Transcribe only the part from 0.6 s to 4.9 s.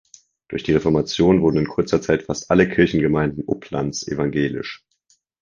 die Reformation wurden in kurzer Zeit fast alle Kirchengemeinden Upplands evangelisch.